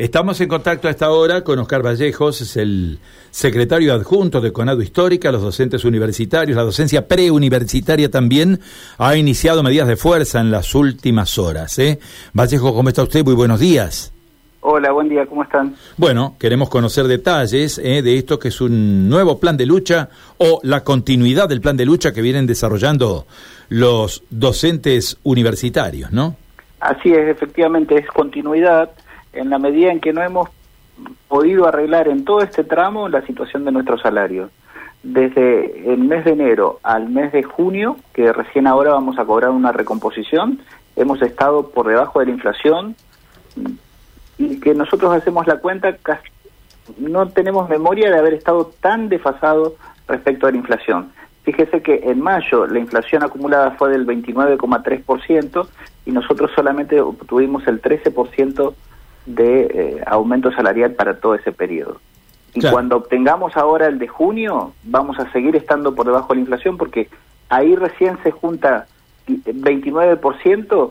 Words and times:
Estamos 0.00 0.40
en 0.40 0.48
contacto 0.48 0.88
a 0.88 0.92
esta 0.92 1.10
hora 1.10 1.44
con 1.44 1.58
Oscar 1.58 1.84
Vallejos, 1.84 2.40
es 2.40 2.56
el 2.56 2.98
secretario 3.30 3.92
adjunto 3.92 4.40
de 4.40 4.50
Conado 4.50 4.80
Histórica, 4.80 5.30
los 5.30 5.42
docentes 5.42 5.84
universitarios, 5.84 6.56
la 6.56 6.62
docencia 6.62 7.06
preuniversitaria 7.06 8.10
también 8.10 8.60
ha 8.96 9.14
iniciado 9.16 9.62
medidas 9.62 9.86
de 9.88 9.96
fuerza 9.96 10.40
en 10.40 10.50
las 10.50 10.74
últimas 10.74 11.36
horas. 11.38 11.78
¿eh? 11.78 11.98
Vallejo, 12.32 12.72
¿cómo 12.72 12.88
está 12.88 13.02
usted? 13.02 13.22
Muy 13.22 13.34
buenos 13.34 13.60
días. 13.60 14.10
Hola, 14.62 14.90
buen 14.90 15.10
día, 15.10 15.26
¿cómo 15.26 15.42
están? 15.42 15.76
Bueno, 15.98 16.34
queremos 16.38 16.70
conocer 16.70 17.06
detalles 17.06 17.76
¿eh? 17.76 18.00
de 18.00 18.16
esto 18.16 18.38
que 18.38 18.48
es 18.48 18.62
un 18.62 19.06
nuevo 19.06 19.38
plan 19.38 19.58
de 19.58 19.66
lucha 19.66 20.08
o 20.38 20.60
la 20.62 20.82
continuidad 20.82 21.46
del 21.46 21.60
plan 21.60 21.76
de 21.76 21.84
lucha 21.84 22.14
que 22.14 22.22
vienen 22.22 22.46
desarrollando 22.46 23.26
los 23.68 24.22
docentes 24.30 25.18
universitarios, 25.24 26.10
¿no? 26.10 26.36
Así 26.80 27.12
es, 27.12 27.28
efectivamente, 27.28 27.98
es 27.98 28.06
continuidad 28.06 28.92
en 29.32 29.50
la 29.50 29.58
medida 29.58 29.92
en 29.92 30.00
que 30.00 30.12
no 30.12 30.22
hemos 30.22 30.48
podido 31.28 31.66
arreglar 31.66 32.08
en 32.08 32.24
todo 32.24 32.42
este 32.42 32.64
tramo 32.64 33.08
la 33.08 33.22
situación 33.22 33.64
de 33.64 33.72
nuestros 33.72 34.02
salarios. 34.02 34.50
Desde 35.02 35.92
el 35.92 36.00
mes 36.00 36.24
de 36.24 36.32
enero 36.32 36.78
al 36.82 37.08
mes 37.08 37.32
de 37.32 37.42
junio, 37.42 37.96
que 38.12 38.32
recién 38.32 38.66
ahora 38.66 38.92
vamos 38.92 39.18
a 39.18 39.24
cobrar 39.24 39.50
una 39.50 39.72
recomposición, 39.72 40.60
hemos 40.96 41.22
estado 41.22 41.70
por 41.70 41.88
debajo 41.88 42.20
de 42.20 42.26
la 42.26 42.32
inflación 42.32 42.96
y 44.36 44.60
que 44.60 44.74
nosotros 44.74 45.14
hacemos 45.14 45.46
la 45.46 45.56
cuenta, 45.56 45.96
no 46.98 47.28
tenemos 47.28 47.68
memoria 47.68 48.10
de 48.10 48.18
haber 48.18 48.34
estado 48.34 48.72
tan 48.80 49.08
desfasado 49.08 49.76
respecto 50.06 50.46
a 50.46 50.50
la 50.50 50.58
inflación. 50.58 51.12
Fíjese 51.44 51.80
que 51.82 52.00
en 52.04 52.20
mayo 52.20 52.66
la 52.66 52.78
inflación 52.78 53.22
acumulada 53.22 53.70
fue 53.72 53.90
del 53.90 54.06
29,3% 54.06 55.66
y 56.04 56.10
nosotros 56.10 56.50
solamente 56.54 57.00
obtuvimos 57.00 57.66
el 57.66 57.80
13% 57.80 58.74
de 59.34 59.62
eh, 59.62 60.04
aumento 60.06 60.52
salarial 60.52 60.92
para 60.92 61.20
todo 61.20 61.34
ese 61.34 61.52
periodo. 61.52 62.00
Y 62.52 62.68
cuando 62.68 62.96
obtengamos 62.96 63.56
ahora 63.56 63.86
el 63.86 63.98
de 63.98 64.08
junio, 64.08 64.72
vamos 64.82 65.18
a 65.18 65.30
seguir 65.30 65.54
estando 65.54 65.94
por 65.94 66.06
debajo 66.06 66.28
de 66.28 66.36
la 66.36 66.40
inflación 66.40 66.76
porque 66.76 67.08
ahí 67.48 67.76
recién 67.76 68.18
se 68.24 68.32
junta 68.32 68.86
29% 69.28 70.90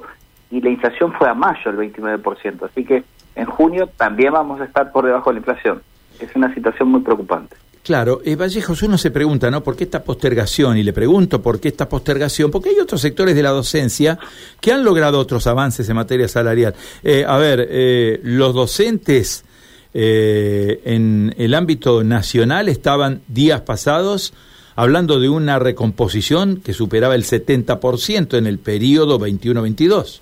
y 0.51 0.61
la 0.61 0.69
inflación 0.69 1.11
fue 1.13 1.27
a 1.27 1.33
mayo 1.33 1.69
el 1.69 1.77
29%. 1.77 2.63
Así 2.63 2.85
que 2.85 3.03
en 3.35 3.45
junio 3.45 3.87
también 3.87 4.33
vamos 4.33 4.61
a 4.61 4.65
estar 4.65 4.91
por 4.91 5.05
debajo 5.05 5.29
de 5.29 5.35
la 5.35 5.39
inflación. 5.39 5.81
Es 6.19 6.33
una 6.35 6.53
situación 6.53 6.89
muy 6.89 7.01
preocupante. 7.01 7.55
Claro, 7.83 8.21
Vallejos, 8.37 8.83
uno 8.83 8.97
se 8.97 9.09
pregunta, 9.09 9.49
¿no? 9.49 9.63
¿Por 9.63 9.75
qué 9.75 9.85
esta 9.85 10.03
postergación? 10.03 10.77
Y 10.77 10.83
le 10.83 10.93
pregunto 10.93 11.41
por 11.41 11.59
qué 11.59 11.69
esta 11.69 11.87
postergación, 11.89 12.51
porque 12.51 12.69
hay 12.69 12.79
otros 12.79 13.01
sectores 13.01 13.35
de 13.35 13.43
la 13.43 13.49
docencia 13.49 14.19
que 14.61 14.71
han 14.71 14.83
logrado 14.83 15.17
otros 15.19 15.47
avances 15.47 15.89
en 15.89 15.95
materia 15.95 16.27
salarial. 16.27 16.75
Eh, 17.03 17.25
a 17.27 17.37
ver, 17.37 17.67
eh, 17.69 18.19
los 18.23 18.53
docentes 18.53 19.45
eh, 19.93 20.81
en 20.85 21.33
el 21.37 21.53
ámbito 21.55 22.03
nacional 22.03 22.69
estaban 22.69 23.21
días 23.27 23.61
pasados 23.61 24.33
hablando 24.75 25.19
de 25.19 25.29
una 25.29 25.57
recomposición 25.57 26.61
que 26.61 26.73
superaba 26.73 27.15
el 27.15 27.23
70% 27.23 28.37
en 28.37 28.45
el 28.45 28.59
periodo 28.59 29.19
21-22. 29.19 30.21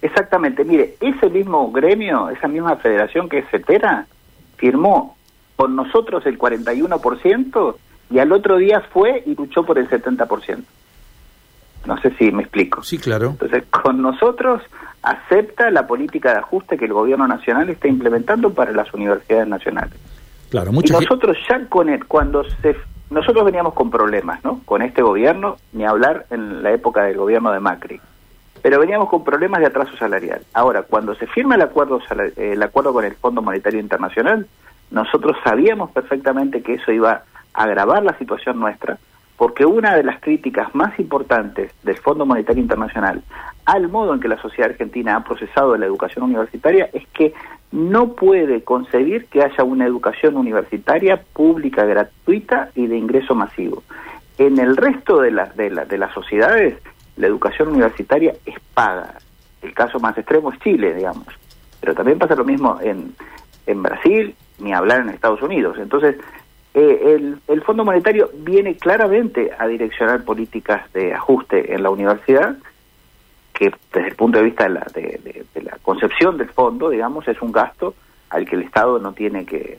Exactamente, 0.00 0.64
mire, 0.64 0.96
ese 1.00 1.28
mismo 1.28 1.70
gremio, 1.70 2.28
esa 2.30 2.48
misma 2.48 2.76
federación 2.76 3.28
que 3.28 3.38
es 3.38 3.44
CETERA, 3.50 4.06
firmó 4.56 5.16
con 5.56 5.76
nosotros 5.76 6.24
el 6.26 6.38
41% 6.38 7.76
y 8.10 8.18
al 8.18 8.32
otro 8.32 8.56
día 8.56 8.80
fue 8.92 9.22
y 9.26 9.34
luchó 9.34 9.64
por 9.64 9.78
el 9.78 9.88
70%. 9.88 10.62
No 11.86 12.00
sé 12.00 12.10
si 12.16 12.30
me 12.30 12.42
explico. 12.42 12.82
Sí, 12.82 12.98
claro. 12.98 13.30
Entonces, 13.30 13.64
con 13.70 14.02
nosotros 14.02 14.62
acepta 15.02 15.70
la 15.70 15.86
política 15.86 16.32
de 16.32 16.38
ajuste 16.38 16.76
que 16.76 16.84
el 16.84 16.92
gobierno 16.92 17.26
nacional 17.26 17.68
está 17.70 17.88
implementando 17.88 18.54
para 18.54 18.72
las 18.72 18.92
universidades 18.94 19.48
nacionales. 19.48 19.94
Claro, 20.50 20.70
y 20.72 20.90
nosotros 20.90 21.36
ya 21.48 21.66
con 21.66 21.88
el, 21.88 22.04
cuando 22.06 22.44
se 22.44 22.76
nosotros 23.12 23.44
veníamos 23.44 23.74
con 23.74 23.90
problemas, 23.90 24.42
¿no? 24.42 24.60
Con 24.64 24.80
este 24.80 25.02
gobierno, 25.02 25.58
ni 25.72 25.84
hablar 25.84 26.26
en 26.30 26.62
la 26.62 26.72
época 26.72 27.04
del 27.04 27.16
gobierno 27.16 27.52
de 27.52 27.60
Macri. 27.60 28.00
Pero 28.62 28.80
veníamos 28.80 29.08
con 29.10 29.22
problemas 29.22 29.60
de 29.60 29.66
atraso 29.66 29.96
salarial. 29.96 30.40
Ahora, 30.54 30.82
cuando 30.82 31.14
se 31.14 31.26
firma 31.26 31.56
el 31.56 31.62
acuerdo 31.62 32.00
el 32.36 32.62
acuerdo 32.62 32.92
con 32.92 33.04
el 33.04 33.14
Fondo 33.14 33.42
Monetario 33.42 33.80
Internacional, 33.80 34.46
nosotros 34.92 35.36
sabíamos 35.42 35.90
perfectamente 35.90 36.62
que 36.62 36.74
eso 36.74 36.92
iba 36.92 37.22
a 37.54 37.62
agravar 37.62 38.02
la 38.04 38.16
situación 38.18 38.60
nuestra, 38.60 38.98
porque 39.36 39.66
una 39.66 39.96
de 39.96 40.04
las 40.04 40.20
críticas 40.20 40.74
más 40.74 40.98
importantes 41.00 41.72
del 41.82 41.96
Fondo 41.96 42.24
Monetario 42.24 42.62
Internacional 42.62 43.22
al 43.64 43.88
modo 43.88 44.14
en 44.14 44.20
que 44.20 44.28
la 44.28 44.40
sociedad 44.40 44.70
argentina 44.70 45.16
ha 45.16 45.24
procesado 45.24 45.76
la 45.76 45.86
educación 45.86 46.24
universitaria 46.24 46.90
es 46.92 47.06
que 47.08 47.32
no 47.70 48.12
puede 48.12 48.62
concebir 48.64 49.26
que 49.26 49.42
haya 49.42 49.64
una 49.64 49.86
educación 49.86 50.36
universitaria 50.36 51.22
pública, 51.32 51.84
gratuita 51.84 52.70
y 52.74 52.86
de 52.86 52.96
ingreso 52.96 53.34
masivo. 53.34 53.82
En 54.36 54.58
el 54.58 54.76
resto 54.76 55.20
de, 55.20 55.30
las 55.30 55.56
de, 55.56 55.70
de 55.70 55.98
las 55.98 56.12
sociedades, 56.12 56.76
la 57.16 57.26
educación 57.26 57.68
universitaria 57.68 58.34
es 58.44 58.56
paga. 58.74 59.14
El 59.62 59.72
caso 59.74 60.00
más 60.00 60.18
extremo 60.18 60.52
es 60.52 60.58
Chile, 60.60 60.92
digamos. 60.94 61.26
Pero 61.80 61.94
también 61.94 62.18
pasa 62.18 62.34
lo 62.34 62.44
mismo 62.44 62.78
en, 62.82 63.14
en 63.66 63.82
Brasil, 63.82 64.34
ni 64.62 64.72
hablar 64.72 65.00
en 65.00 65.10
Estados 65.10 65.42
Unidos. 65.42 65.76
Entonces, 65.78 66.16
eh, 66.74 67.14
el, 67.16 67.38
el, 67.48 67.62
Fondo 67.62 67.84
Monetario 67.84 68.30
viene 68.34 68.76
claramente 68.76 69.50
a 69.58 69.66
direccionar 69.66 70.24
políticas 70.24 70.90
de 70.92 71.12
ajuste 71.12 71.74
en 71.74 71.82
la 71.82 71.90
universidad, 71.90 72.56
que 73.52 73.70
desde 73.92 74.08
el 74.08 74.16
punto 74.16 74.38
de 74.38 74.44
vista 74.44 74.64
de 74.64 74.70
la, 74.70 74.86
de, 74.94 75.44
la 75.62 75.76
concepción 75.82 76.38
del 76.38 76.48
fondo, 76.48 76.88
digamos, 76.88 77.28
es 77.28 77.40
un 77.42 77.52
gasto 77.52 77.94
al 78.30 78.46
que 78.46 78.56
el 78.56 78.62
Estado 78.62 78.98
no 78.98 79.12
tiene 79.12 79.44
que, 79.44 79.78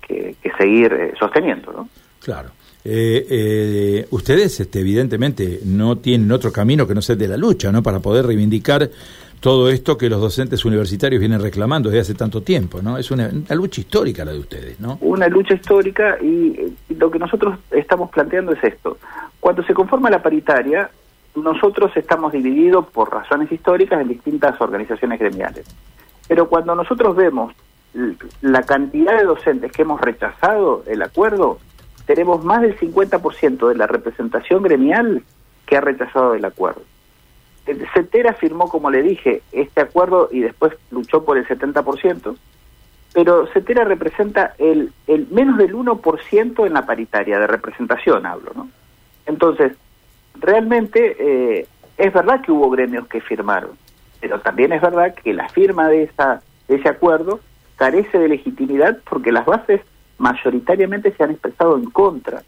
que, 0.00 0.34
seguir 0.56 0.92
eh, 0.92 1.12
sosteniendo. 1.18 1.72
¿no? 1.72 1.88
Claro. 2.22 2.50
Eh, 2.84 3.26
eh, 3.30 4.06
ustedes, 4.10 4.58
este, 4.58 4.80
evidentemente, 4.80 5.60
no 5.64 5.98
tienen 5.98 6.30
otro 6.32 6.50
camino 6.50 6.86
que 6.86 6.94
no 6.94 7.02
ser 7.02 7.16
de 7.16 7.28
la 7.28 7.36
lucha, 7.36 7.70
¿no? 7.70 7.82
Para 7.82 8.00
poder 8.00 8.26
reivindicar 8.26 8.90
todo 9.42 9.70
esto 9.70 9.98
que 9.98 10.08
los 10.08 10.20
docentes 10.20 10.64
universitarios 10.64 11.18
vienen 11.18 11.42
reclamando 11.42 11.90
desde 11.90 12.00
hace 12.02 12.14
tanto 12.14 12.42
tiempo, 12.42 12.80
¿no? 12.80 12.96
Es 12.96 13.10
una, 13.10 13.28
lucha 13.50 13.80
histórica 13.80 14.24
la 14.24 14.32
de 14.32 14.38
ustedes, 14.38 14.78
¿no? 14.78 14.98
Una 15.00 15.26
lucha 15.26 15.54
histórica 15.54 16.16
y, 16.22 16.76
lo 16.90 17.10
que 17.10 17.18
nosotros 17.18 17.58
estamos 17.72 18.08
planteando 18.10 18.52
es 18.52 18.62
esto. 18.62 18.98
Cuando 19.40 19.64
se 19.64 19.74
conforma 19.74 20.10
la 20.10 20.22
paritaria, 20.22 20.88
nosotros 21.34 21.90
estamos 21.96 22.32
divididos 22.32 22.86
por 22.86 23.12
razones 23.12 23.50
históricas 23.50 24.00
en 24.00 24.08
distintas 24.08 24.60
organizaciones 24.60 25.18
gremiales. 25.18 25.66
Pero 26.28 26.48
cuando 26.48 26.76
nosotros 26.76 27.16
vemos 27.16 27.52
la 28.42 28.62
cantidad 28.62 29.18
de 29.18 29.24
docentes 29.24 29.72
que 29.72 29.82
hemos 29.82 30.00
rechazado 30.00 30.84
el 30.86 31.02
acuerdo, 31.02 31.58
tenemos 32.06 32.44
más 32.44 32.62
del 32.62 32.78
50% 32.78 33.68
de 33.68 33.74
la 33.74 33.88
representación 33.88 34.62
gremial 34.62 35.24
que 35.66 35.76
ha 35.76 35.80
rechazado 35.80 36.34
el 36.34 36.44
acuerdo. 36.44 36.82
CETERA 37.64 38.34
firmó, 38.34 38.68
como 38.68 38.90
le 38.90 39.02
dije, 39.02 39.42
este 39.52 39.80
acuerdo 39.80 40.28
y 40.32 40.40
después 40.40 40.72
luchó 40.90 41.24
por 41.24 41.38
el 41.38 41.46
70%, 41.46 42.36
pero 43.12 43.46
CETERA 43.48 43.84
representa 43.84 44.54
el, 44.58 44.92
el 45.06 45.28
menos 45.30 45.58
del 45.58 45.74
1% 45.74 46.66
en 46.66 46.72
la 46.72 46.86
paritaria, 46.86 47.38
de 47.38 47.46
representación 47.46 48.26
hablo, 48.26 48.52
¿no? 48.54 48.68
Entonces, 49.26 49.72
realmente 50.34 51.16
eh, 51.18 51.66
es 51.96 52.12
verdad 52.12 52.40
que 52.40 52.52
hubo 52.52 52.70
gremios 52.70 53.06
que 53.06 53.20
firmaron, 53.20 53.72
pero 54.20 54.40
también 54.40 54.72
es 54.72 54.80
verdad 54.80 55.14
que 55.14 55.32
la 55.32 55.48
firma 55.48 55.88
de, 55.88 56.04
esa, 56.04 56.42
de 56.68 56.76
ese 56.76 56.88
acuerdo 56.88 57.40
carece 57.76 58.18
de 58.18 58.28
legitimidad 58.28 58.98
porque 59.08 59.30
las 59.30 59.46
bases 59.46 59.80
mayoritariamente 60.18 61.12
se 61.12 61.22
han 61.22 61.32
expresado 61.32 61.76
en 61.76 61.84
contra 61.90 62.42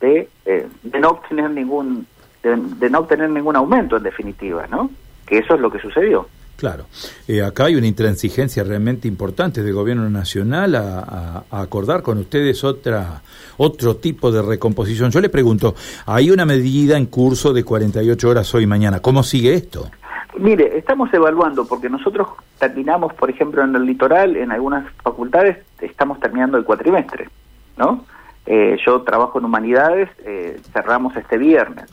de, 0.00 0.28
eh, 0.44 0.66
de 0.82 1.00
no 1.00 1.10
obtener 1.10 1.50
ningún 1.50 2.06
de, 2.42 2.90
no 2.90 3.00
obtener 3.00 3.30
ningún 3.30 3.56
aumento 3.56 3.96
en 3.96 4.02
definitiva, 4.02 4.66
¿no? 4.68 4.90
Que 5.26 5.38
eso 5.38 5.54
es 5.54 5.60
lo 5.60 5.70
que 5.70 5.78
sucedió. 5.80 6.28
Claro, 6.56 6.86
eh, 7.28 7.40
acá 7.42 7.66
hay 7.66 7.76
una 7.76 7.86
intransigencia 7.86 8.64
realmente 8.64 9.06
importante 9.06 9.62
del 9.62 9.74
gobierno 9.74 10.10
nacional 10.10 10.74
a, 10.74 11.44
acordar 11.52 12.02
con 12.02 12.18
ustedes 12.18 12.64
otra 12.64 13.22
otro 13.58 13.96
tipo 13.96 14.32
de 14.32 14.42
recomposición. 14.42 15.12
Yo 15.12 15.20
le 15.20 15.28
pregunto, 15.28 15.76
hay 16.06 16.32
una 16.32 16.44
medida 16.44 16.96
en 16.96 17.06
curso 17.06 17.52
de 17.52 17.62
48 17.62 18.28
horas 18.28 18.52
hoy 18.56 18.64
y 18.64 18.66
mañana. 18.66 18.98
¿Cómo 18.98 19.22
sigue 19.22 19.54
esto? 19.54 19.88
Mire, 20.36 20.76
estamos 20.76 21.12
evaluando 21.14 21.64
porque 21.64 21.88
nosotros 21.88 22.28
terminamos, 22.58 23.14
por 23.14 23.30
ejemplo, 23.30 23.62
en 23.62 23.74
el 23.76 23.84
litoral, 23.84 24.36
en 24.36 24.50
algunas 24.50 24.92
facultades 25.02 25.58
estamos 25.80 26.18
terminando 26.18 26.58
el 26.58 26.64
cuatrimestre, 26.64 27.28
¿no? 27.76 28.04
Eh, 28.46 28.76
yo 28.84 29.02
trabajo 29.02 29.38
en 29.38 29.44
humanidades, 29.44 30.08
eh, 30.24 30.60
cerramos 30.72 31.16
este 31.16 31.38
viernes 31.38 31.88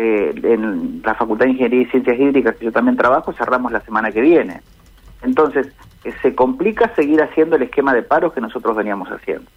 eh, 0.00 0.32
en 0.44 1.02
la 1.04 1.16
Facultad 1.16 1.46
de 1.46 1.50
Ingeniería 1.50 1.82
y 1.82 1.86
Ciencias 1.86 2.16
Hídricas, 2.16 2.54
que 2.54 2.66
yo 2.66 2.70
también 2.70 2.96
trabajo, 2.96 3.32
cerramos 3.32 3.72
la 3.72 3.80
semana 3.80 4.12
que 4.12 4.20
viene. 4.20 4.60
Entonces, 5.22 5.66
eh, 6.04 6.12
se 6.22 6.36
complica 6.36 6.94
seguir 6.94 7.20
haciendo 7.20 7.56
el 7.56 7.62
esquema 7.62 7.92
de 7.92 8.02
paros 8.02 8.32
que 8.32 8.40
nosotros 8.40 8.76
veníamos 8.76 9.08
haciendo. 9.08 9.50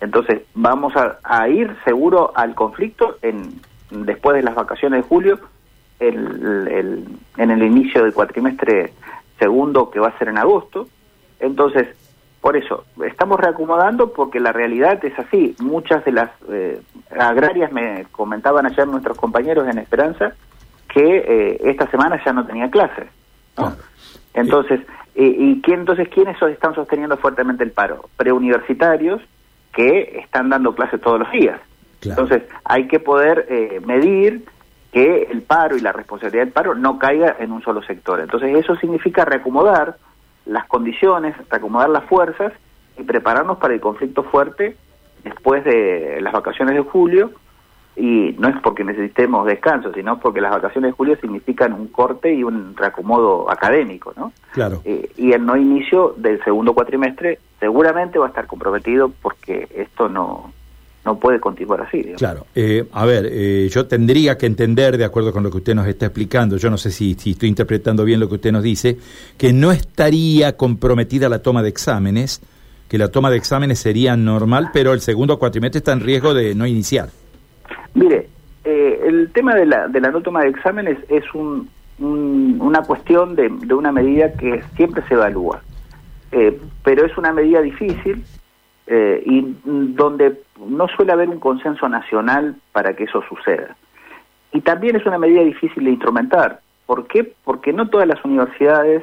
Entonces, 0.00 0.42
vamos 0.54 0.92
a, 0.96 1.48
ir 1.48 1.74
seguro 1.84 2.30
al 2.36 2.54
conflicto 2.54 3.16
en, 3.22 3.60
después 3.90 4.36
de 4.36 4.44
las 4.44 4.54
vacaciones 4.54 5.02
de 5.02 5.08
julio, 5.08 5.40
el, 5.98 7.04
en 7.36 7.50
el 7.50 7.62
inicio 7.64 8.04
del 8.04 8.14
cuatrimestre 8.14 8.92
segundo, 9.36 9.90
que 9.90 9.98
va 9.98 10.08
a 10.08 10.18
ser 10.18 10.28
en 10.28 10.38
agosto, 10.38 10.86
Entonces, 11.40 11.88
por 12.40 12.56
eso, 12.56 12.84
estamos 13.04 13.40
reacomodando 13.40 14.12
porque 14.12 14.38
la 14.38 14.52
realidad 14.52 15.04
es 15.04 15.18
así. 15.18 15.56
Muchas 15.60 16.04
de 16.04 16.12
las 16.12 16.30
eh, 16.50 16.80
agrarias 17.18 17.72
me 17.72 18.06
comentaban 18.12 18.66
ayer 18.66 18.86
nuestros 18.86 19.16
compañeros 19.16 19.66
en 19.68 19.78
Esperanza 19.78 20.32
que 20.88 21.16
eh, 21.18 21.60
esta 21.64 21.90
semana 21.90 22.20
ya 22.24 22.32
no 22.32 22.46
tenía 22.46 22.70
clases. 22.70 23.08
Entonces, 24.34 24.80
¿y 25.16 25.60
quién, 25.62 25.80
entonces 25.80 26.08
quiénes 26.08 26.40
están 26.40 26.74
sosteniendo 26.74 27.16
fuertemente 27.16 27.64
el 27.64 27.72
paro? 27.72 28.08
Preuniversitarios 28.16 29.20
que 29.72 30.20
están 30.24 30.48
dando 30.48 30.74
clases 30.74 31.00
todos 31.00 31.18
los 31.18 31.30
días. 31.32 31.60
Entonces, 32.02 32.42
hay 32.64 32.86
que 32.86 33.00
poder 33.00 33.46
eh, 33.48 33.80
medir 33.84 34.44
que 34.92 35.24
el 35.30 35.42
paro 35.42 35.76
y 35.76 35.80
la 35.80 35.92
responsabilidad 35.92 36.44
del 36.44 36.52
paro 36.52 36.74
no 36.74 36.98
caiga 36.98 37.36
en 37.38 37.52
un 37.52 37.62
solo 37.62 37.82
sector. 37.82 38.20
Entonces, 38.20 38.56
eso 38.56 38.76
significa 38.76 39.24
reacomodar 39.24 39.96
las 40.48 40.66
condiciones, 40.66 41.36
reacomodar 41.48 41.90
las 41.90 42.04
fuerzas 42.04 42.52
y 42.98 43.02
prepararnos 43.04 43.58
para 43.58 43.74
el 43.74 43.80
conflicto 43.80 44.24
fuerte 44.24 44.76
después 45.22 45.64
de 45.64 46.18
las 46.20 46.32
vacaciones 46.32 46.74
de 46.74 46.80
julio. 46.80 47.30
Y 47.96 48.36
no 48.38 48.48
es 48.48 48.56
porque 48.62 48.84
necesitemos 48.84 49.44
descanso, 49.44 49.92
sino 49.92 50.20
porque 50.20 50.40
las 50.40 50.52
vacaciones 50.52 50.92
de 50.92 50.96
julio 50.96 51.16
significan 51.20 51.72
un 51.72 51.88
corte 51.88 52.32
y 52.32 52.44
un 52.44 52.76
reacomodo 52.76 53.50
académico, 53.50 54.12
¿no? 54.16 54.32
Claro. 54.52 54.80
Eh, 54.84 55.10
y 55.16 55.32
el 55.32 55.44
no 55.44 55.56
inicio 55.56 56.14
del 56.16 56.42
segundo 56.44 56.74
cuatrimestre 56.74 57.40
seguramente 57.58 58.20
va 58.20 58.26
a 58.26 58.28
estar 58.28 58.46
comprometido 58.46 59.10
porque 59.20 59.66
esto 59.74 60.08
no, 60.08 60.52
no 61.08 61.18
puede 61.18 61.40
continuar 61.40 61.80
así. 61.80 62.02
Claro. 62.18 62.44
Eh, 62.54 62.86
a 62.92 63.06
ver, 63.06 63.26
eh, 63.30 63.66
yo 63.70 63.86
tendría 63.86 64.36
que 64.36 64.44
entender, 64.44 64.98
de 64.98 65.06
acuerdo 65.06 65.32
con 65.32 65.42
lo 65.42 65.50
que 65.50 65.56
usted 65.56 65.74
nos 65.74 65.86
está 65.86 66.04
explicando, 66.04 66.58
yo 66.58 66.68
no 66.68 66.76
sé 66.76 66.90
si, 66.90 67.14
si, 67.14 67.30
estoy 67.30 67.48
interpretando 67.48 68.04
bien 68.04 68.20
lo 68.20 68.28
que 68.28 68.34
usted 68.34 68.52
nos 68.52 68.62
dice, 68.62 68.98
que 69.38 69.54
no 69.54 69.72
estaría 69.72 70.54
comprometida 70.58 71.30
la 71.30 71.38
toma 71.38 71.62
de 71.62 71.70
exámenes, 71.70 72.42
que 72.90 72.98
la 72.98 73.08
toma 73.08 73.30
de 73.30 73.38
exámenes 73.38 73.78
sería 73.78 74.18
normal, 74.18 74.68
pero 74.70 74.92
el 74.92 75.00
segundo 75.00 75.38
cuatrimestre 75.38 75.78
está 75.78 75.92
en 75.92 76.00
riesgo 76.00 76.34
de 76.34 76.54
no 76.54 76.66
iniciar. 76.66 77.08
Mire, 77.94 78.28
eh, 78.64 79.00
el 79.06 79.30
tema 79.32 79.54
de 79.54 79.64
la, 79.64 79.88
de 79.88 80.02
la 80.02 80.10
no 80.10 80.20
toma 80.20 80.42
de 80.42 80.50
exámenes 80.50 80.98
es 81.08 81.24
un, 81.32 81.70
una 81.98 82.82
cuestión 82.82 83.34
de, 83.34 83.48
de, 83.48 83.72
una 83.72 83.92
medida 83.92 84.34
que 84.34 84.62
siempre 84.76 85.02
se 85.08 85.14
evalúa, 85.14 85.62
pero 86.84 87.06
es 87.06 87.16
una 87.16 87.32
medida 87.32 87.62
difícil 87.62 88.22
eh, 88.90 89.22
y 89.26 89.54
donde 89.64 90.40
no 90.58 90.88
suele 90.88 91.12
haber 91.12 91.28
un 91.28 91.38
consenso 91.38 91.88
nacional 91.90 92.56
para 92.72 92.94
que 92.94 93.04
eso 93.04 93.22
suceda. 93.28 93.76
Y 94.52 94.62
también 94.62 94.96
es 94.96 95.04
una 95.04 95.18
medida 95.18 95.42
difícil 95.42 95.84
de 95.84 95.90
instrumentar. 95.90 96.60
¿Por 96.86 97.06
qué? 97.06 97.30
Porque 97.44 97.74
no 97.74 97.90
todas 97.90 98.08
las 98.08 98.24
universidades 98.24 99.02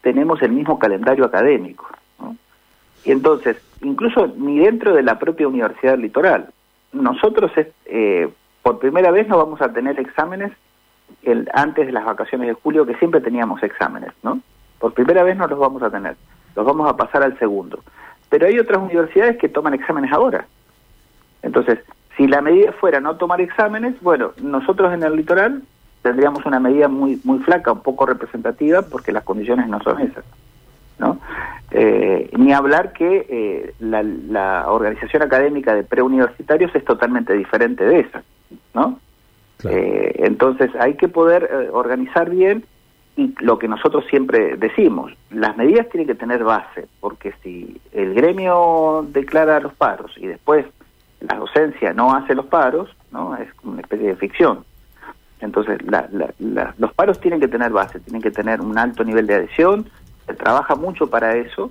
tenemos 0.00 0.40
el 0.40 0.52
mismo 0.52 0.78
calendario 0.78 1.26
académico. 1.26 1.86
Y 3.04 3.12
entonces, 3.12 3.58
incluso 3.82 4.26
ni 4.38 4.58
dentro 4.58 4.94
de 4.94 5.02
la 5.02 5.18
propia 5.18 5.48
Universidad 5.48 5.98
Litoral, 5.98 6.48
nosotros 6.92 7.52
eh, 7.84 8.28
por 8.62 8.78
primera 8.78 9.10
vez 9.10 9.28
no 9.28 9.36
vamos 9.36 9.60
a 9.60 9.70
tener 9.70 10.00
exámenes 10.00 10.52
antes 11.52 11.86
de 11.86 11.92
las 11.92 12.06
vacaciones 12.06 12.48
de 12.48 12.54
julio, 12.54 12.86
que 12.86 12.94
siempre 12.94 13.20
teníamos 13.20 13.62
exámenes, 13.62 14.12
¿no? 14.22 14.40
Por 14.78 14.94
primera 14.94 15.22
vez 15.22 15.36
no 15.36 15.46
los 15.46 15.58
vamos 15.58 15.82
a 15.82 15.90
tener, 15.90 16.16
los 16.56 16.64
vamos 16.64 16.88
a 16.88 16.96
pasar 16.96 17.22
al 17.22 17.38
segundo. 17.38 17.80
Pero 18.30 18.46
hay 18.46 18.58
otras 18.58 18.80
universidades 18.80 19.36
que 19.36 19.48
toman 19.48 19.74
exámenes 19.74 20.12
ahora. 20.12 20.46
Entonces, 21.42 21.78
si 22.16 22.26
la 22.26 22.40
medida 22.40 22.72
fuera 22.72 23.00
no 23.00 23.16
tomar 23.16 23.40
exámenes, 23.40 24.00
bueno, 24.00 24.32
nosotros 24.40 24.92
en 24.94 25.02
el 25.02 25.16
litoral 25.16 25.62
tendríamos 26.02 26.46
una 26.46 26.60
medida 26.60 26.88
muy 26.88 27.20
muy 27.24 27.40
flaca, 27.40 27.72
un 27.72 27.82
poco 27.82 28.06
representativa, 28.06 28.82
porque 28.82 29.12
las 29.12 29.24
condiciones 29.24 29.68
no 29.68 29.82
son 29.82 30.00
esas. 30.00 30.24
¿no? 30.98 31.18
Eh, 31.70 32.30
ni 32.36 32.52
hablar 32.52 32.92
que 32.92 33.26
eh, 33.28 33.74
la, 33.80 34.70
organización 34.70 35.22
académica 35.22 35.74
de 35.74 35.82
preuniversitarios 35.82 36.74
es 36.74 36.84
totalmente 36.84 37.32
diferente 37.32 37.84
de 37.84 38.00
esa. 38.00 38.22
¿no? 38.74 39.00
Eh, 39.64 40.14
entonces 40.18 40.70
hay 40.78 40.94
que 40.94 41.08
poder 41.08 41.70
organizar 41.72 42.30
bien 42.30 42.64
y 43.16 43.34
lo 43.40 43.58
que 43.58 43.68
nosotros 43.68 44.04
siempre 44.08 44.56
decimos, 44.56 45.12
las 45.30 45.56
medidas 45.56 45.88
tienen 45.90 46.06
que 46.06 46.14
tener 46.14 46.44
base, 46.44 46.88
porque 47.00 47.34
si 47.42 47.80
el 47.92 48.14
gremio 48.14 49.06
declara 49.08 49.60
los 49.60 49.74
paros 49.74 50.12
y 50.16 50.26
después 50.26 50.66
la 51.20 51.36
docencia 51.36 51.92
no 51.92 52.14
hace 52.14 52.34
los 52.34 52.46
paros, 52.46 52.88
no 53.12 53.36
es 53.36 53.48
una 53.62 53.82
especie 53.82 54.08
de 54.08 54.16
ficción. 54.16 54.64
Entonces, 55.40 55.78
los 56.78 56.92
paros 56.92 57.20
tienen 57.20 57.40
que 57.40 57.48
tener 57.48 57.72
base, 57.72 58.00
tienen 58.00 58.22
que 58.22 58.30
tener 58.30 58.60
un 58.60 58.78
alto 58.78 59.04
nivel 59.04 59.26
de 59.26 59.34
adhesión, 59.34 59.88
se 60.26 60.34
trabaja 60.34 60.74
mucho 60.74 61.08
para 61.08 61.36
eso, 61.36 61.70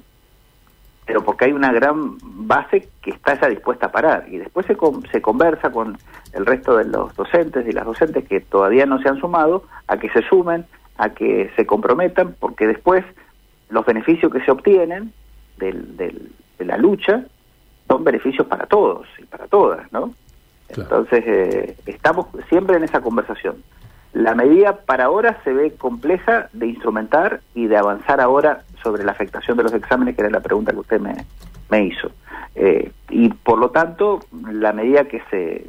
pero 1.05 1.23
porque 1.23 1.45
hay 1.45 1.53
una 1.53 1.71
gran 1.71 2.17
base 2.21 2.89
que 3.01 3.11
está 3.11 3.39
ya 3.39 3.47
dispuesta 3.47 3.87
a 3.87 3.91
parar. 3.91 4.25
Y 4.29 4.37
después 4.37 4.65
se, 4.65 4.77
se 5.11 5.21
conversa 5.21 5.71
con 5.71 5.97
el 6.33 6.45
resto 6.45 6.77
de 6.77 6.85
los 6.85 7.15
docentes 7.15 7.67
y 7.67 7.71
las 7.71 7.85
docentes 7.85 8.27
que 8.27 8.41
todavía 8.41 8.85
no 8.85 9.01
se 9.01 9.09
han 9.09 9.19
sumado 9.19 9.63
a 9.87 9.97
que 9.97 10.09
se 10.09 10.21
sumen, 10.23 10.65
a 10.99 11.09
que 11.09 11.49
se 11.55 11.65
comprometan, 11.65 12.35
porque 12.39 12.67
después 12.67 13.03
los 13.69 13.85
beneficios 13.85 14.31
que 14.31 14.41
se 14.41 14.51
obtienen 14.51 15.13
del, 15.57 15.97
de 15.97 16.65
la 16.65 16.77
lucha 16.77 17.23
son 17.87 18.03
beneficios 18.03 18.45
para 18.47 18.65
todos 18.65 19.07
y 19.17 19.23
para 19.23 19.47
todas, 19.47 19.91
¿no? 19.91 20.13
Entonces, 20.67 21.23
eh, 21.25 21.77
estamos 21.87 22.27
siempre 22.49 22.77
en 22.77 22.83
esa 22.83 23.01
conversación. 23.01 23.63
La 24.13 24.35
medida 24.35 24.75
para 24.75 25.05
ahora 25.05 25.41
se 25.43 25.53
ve 25.53 25.73
compleja 25.75 26.49
de 26.53 26.67
instrumentar 26.67 27.41
y 27.55 27.67
de 27.67 27.77
avanzar 27.77 28.21
ahora 28.21 28.63
sobre 28.83 29.03
la 29.03 29.13
afectación 29.13 29.57
de 29.57 29.63
los 29.63 29.73
exámenes, 29.73 30.15
que 30.15 30.21
era 30.21 30.29
la 30.29 30.41
pregunta 30.41 30.71
que 30.73 30.79
usted 30.79 30.99
me, 30.99 31.15
me 31.69 31.85
hizo. 31.85 32.11
Eh, 32.55 32.91
y 33.09 33.29
por 33.29 33.57
lo 33.57 33.69
tanto, 33.69 34.19
la 34.51 34.73
medida 34.73 35.05
que 35.05 35.21
se 35.31 35.65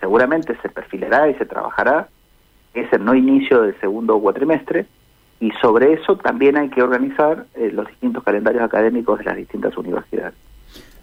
seguramente 0.00 0.56
se 0.62 0.68
perfilará 0.68 1.28
y 1.28 1.34
se 1.34 1.46
trabajará 1.46 2.08
es 2.74 2.92
el 2.92 3.04
no 3.04 3.14
inicio 3.14 3.62
del 3.62 3.78
segundo 3.80 4.18
cuatrimestre, 4.18 4.86
y 5.40 5.50
sobre 5.60 5.94
eso 5.94 6.16
también 6.16 6.56
hay 6.56 6.70
que 6.70 6.82
organizar 6.82 7.46
eh, 7.54 7.70
los 7.72 7.88
distintos 7.88 8.22
calendarios 8.22 8.62
académicos 8.62 9.18
de 9.18 9.24
las 9.24 9.36
distintas 9.36 9.76
universidades. 9.76 10.34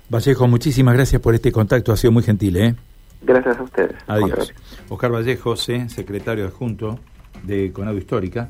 Vallejo, 0.10 0.48
muchísimas 0.48 0.96
gracias 0.96 1.22
por 1.22 1.36
este 1.36 1.52
contacto, 1.52 1.92
ha 1.92 1.98
sido 1.98 2.12
muy 2.12 2.24
gentil. 2.24 2.58
¿eh? 2.58 2.76
Gracias 3.22 3.60
a 3.60 3.64
ustedes. 3.64 3.96
Adiós. 4.08 4.54
Oscar 4.88 5.12
Vallejo, 5.12 5.56
secretario 5.56 6.46
adjunto 6.46 7.00
de 7.44 7.72
Conado 7.72 7.98
Histórica. 7.98 8.50